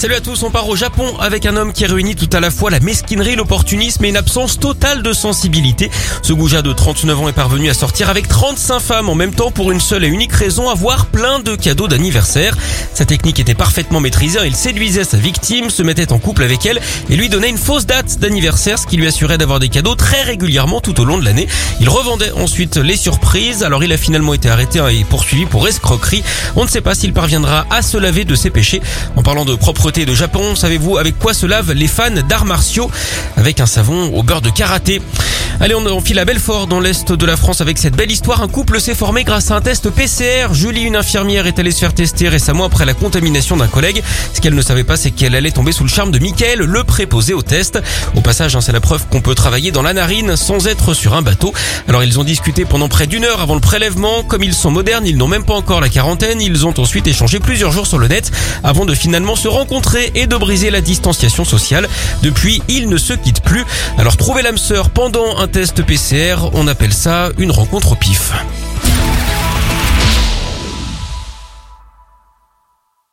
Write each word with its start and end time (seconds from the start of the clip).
Salut 0.00 0.14
à 0.14 0.22
tous, 0.22 0.42
on 0.44 0.50
part 0.50 0.66
au 0.66 0.76
Japon 0.76 1.14
avec 1.20 1.44
un 1.44 1.56
homme 1.56 1.74
qui 1.74 1.84
réunit 1.84 2.16
tout 2.16 2.30
à 2.32 2.40
la 2.40 2.50
fois 2.50 2.70
la 2.70 2.80
mesquinerie, 2.80 3.36
l'opportunisme 3.36 4.02
et 4.06 4.08
une 4.08 4.16
absence 4.16 4.58
totale 4.58 5.02
de 5.02 5.12
sensibilité. 5.12 5.90
Ce 6.22 6.32
goujat 6.32 6.62
de 6.62 6.72
39 6.72 7.20
ans 7.20 7.28
est 7.28 7.34
parvenu 7.34 7.68
à 7.68 7.74
sortir 7.74 8.08
avec 8.08 8.26
35 8.26 8.80
femmes 8.80 9.10
en 9.10 9.14
même 9.14 9.34
temps 9.34 9.50
pour 9.50 9.70
une 9.70 9.78
seule 9.78 10.04
et 10.04 10.08
unique 10.08 10.32
raison, 10.32 10.70
avoir 10.70 11.04
plein 11.04 11.40
de 11.40 11.54
cadeaux 11.54 11.86
d'anniversaire. 11.86 12.56
Sa 12.94 13.04
technique 13.04 13.40
était 13.40 13.54
parfaitement 13.54 14.00
maîtrisée, 14.00 14.38
il 14.46 14.56
séduisait 14.56 15.04
sa 15.04 15.18
victime, 15.18 15.68
se 15.68 15.82
mettait 15.82 16.12
en 16.12 16.18
couple 16.18 16.44
avec 16.44 16.64
elle 16.64 16.80
et 17.10 17.16
lui 17.16 17.28
donnait 17.28 17.50
une 17.50 17.58
fausse 17.58 17.84
date 17.84 18.18
d'anniversaire, 18.20 18.78
ce 18.78 18.86
qui 18.86 18.96
lui 18.96 19.06
assurait 19.06 19.36
d'avoir 19.36 19.60
des 19.60 19.68
cadeaux 19.68 19.96
très 19.96 20.22
régulièrement 20.22 20.80
tout 20.80 20.98
au 20.98 21.04
long 21.04 21.18
de 21.18 21.26
l'année. 21.26 21.46
Il 21.78 21.90
revendait 21.90 22.32
ensuite 22.32 22.78
les 22.78 22.96
surprises, 22.96 23.62
alors 23.62 23.84
il 23.84 23.92
a 23.92 23.98
finalement 23.98 24.32
été 24.32 24.48
arrêté 24.48 24.82
et 24.92 25.04
poursuivi 25.04 25.44
pour 25.44 25.68
escroquerie. 25.68 26.22
On 26.56 26.64
ne 26.64 26.70
sait 26.70 26.80
pas 26.80 26.94
s'il 26.94 27.12
parviendra 27.12 27.66
à 27.68 27.82
se 27.82 27.98
laver 27.98 28.24
de 28.24 28.34
ses 28.34 28.48
péchés. 28.48 28.80
En 29.16 29.22
parlant 29.22 29.44
de 29.44 29.54
de 29.90 30.14
Japon, 30.14 30.54
savez-vous 30.54 30.98
avec 30.98 31.18
quoi 31.18 31.34
se 31.34 31.46
lavent 31.46 31.72
les 31.72 31.88
fans 31.88 32.10
d'arts 32.28 32.44
martiaux? 32.44 32.88
Avec 33.36 33.58
un 33.58 33.66
savon 33.66 34.14
au 34.14 34.22
beurre 34.22 34.40
de 34.40 34.48
karaté. 34.48 35.02
Allez, 35.62 35.74
on 35.74 35.84
enfile 35.84 36.18
à 36.18 36.24
Belfort, 36.24 36.68
dans 36.68 36.80
l'est 36.80 37.12
de 37.12 37.26
la 37.26 37.36
France, 37.36 37.60
avec 37.60 37.76
cette 37.76 37.94
belle 37.94 38.10
histoire. 38.10 38.40
Un 38.40 38.48
couple 38.48 38.80
s'est 38.80 38.94
formé 38.94 39.24
grâce 39.24 39.50
à 39.50 39.56
un 39.56 39.60
test 39.60 39.90
PCR. 39.90 40.54
Julie, 40.54 40.84
une 40.84 40.96
infirmière, 40.96 41.46
est 41.46 41.58
allée 41.58 41.70
se 41.70 41.80
faire 41.80 41.92
tester 41.92 42.30
récemment 42.30 42.64
après 42.64 42.86
la 42.86 42.94
contamination 42.94 43.58
d'un 43.58 43.66
collègue. 43.66 44.02
Ce 44.32 44.40
qu'elle 44.40 44.54
ne 44.54 44.62
savait 44.62 44.84
pas, 44.84 44.96
c'est 44.96 45.10
qu'elle 45.10 45.34
allait 45.34 45.50
tomber 45.50 45.72
sous 45.72 45.82
le 45.82 45.90
charme 45.90 46.12
de 46.12 46.18
Michael, 46.18 46.60
le 46.60 46.84
préposé 46.84 47.34
au 47.34 47.42
test. 47.42 47.78
Au 48.16 48.22
passage, 48.22 48.56
hein, 48.56 48.62
c'est 48.62 48.72
la 48.72 48.80
preuve 48.80 49.06
qu'on 49.10 49.20
peut 49.20 49.34
travailler 49.34 49.70
dans 49.70 49.82
la 49.82 49.92
narine 49.92 50.34
sans 50.34 50.66
être 50.66 50.94
sur 50.94 51.12
un 51.12 51.20
bateau. 51.20 51.52
Alors, 51.88 52.02
ils 52.02 52.18
ont 52.18 52.24
discuté 52.24 52.64
pendant 52.64 52.88
près 52.88 53.06
d'une 53.06 53.26
heure 53.26 53.42
avant 53.42 53.54
le 53.54 53.60
prélèvement. 53.60 54.22
Comme 54.22 54.42
ils 54.42 54.54
sont 54.54 54.70
modernes, 54.70 55.06
ils 55.06 55.18
n'ont 55.18 55.28
même 55.28 55.44
pas 55.44 55.54
encore 55.54 55.82
la 55.82 55.90
quarantaine. 55.90 56.40
Ils 56.40 56.66
ont 56.66 56.72
ensuite 56.78 57.06
échangé 57.06 57.38
plusieurs 57.38 57.70
jours 57.70 57.86
sur 57.86 57.98
le 57.98 58.08
net 58.08 58.32
avant 58.64 58.86
de 58.86 58.94
finalement 58.94 59.36
se 59.36 59.48
rencontrer 59.48 60.10
et 60.14 60.26
de 60.26 60.36
briser 60.38 60.70
la 60.70 60.80
distanciation 60.80 61.44
sociale. 61.44 61.86
Depuis, 62.22 62.62
ils 62.68 62.88
ne 62.88 62.96
se 62.96 63.12
quittent 63.12 63.42
plus. 63.42 63.66
Alors, 63.98 64.16
trouver 64.16 64.40
l'âme 64.40 64.56
sœur 64.56 64.88
pendant 64.88 65.36
un 65.36 65.49
test 65.50 65.82
PCR, 65.82 66.36
on 66.52 66.68
appelle 66.68 66.92
ça 66.92 67.30
une 67.38 67.50
rencontre 67.50 67.92
au 67.92 67.94
pif. 67.96 68.32